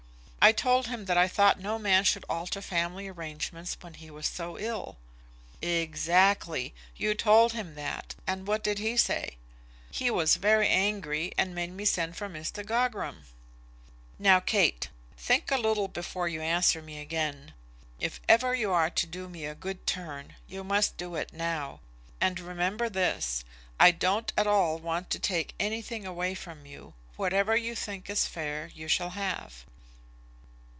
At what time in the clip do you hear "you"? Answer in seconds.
6.95-7.13, 16.27-16.41, 18.55-18.71, 20.47-20.63, 26.65-26.95, 27.55-27.75, 28.73-28.87